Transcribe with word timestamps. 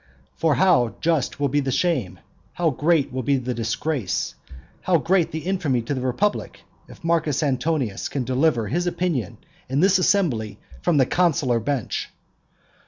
For 0.35 0.55
how 0.55 0.95
just 0.99 1.39
will 1.39 1.47
be 1.49 1.59
the 1.59 1.69
shame, 1.71 2.17
how 2.53 2.71
great 2.71 3.13
will 3.13 3.21
be 3.21 3.37
the 3.37 3.53
disgrace, 3.53 4.33
how 4.81 4.97
great 4.97 5.31
the 5.31 5.41
infamy 5.45 5.83
to 5.83 5.93
the 5.93 6.01
republic, 6.01 6.61
if 6.87 7.03
Marcus 7.03 7.43
Antonius 7.43 8.09
can 8.09 8.23
deliver 8.23 8.67
his 8.67 8.87
opinion 8.87 9.37
in 9.69 9.79
this 9.81 9.99
assembly 9.99 10.57
from 10.81 10.97
the 10.97 11.05
consular 11.05 11.59
bench. 11.59 12.09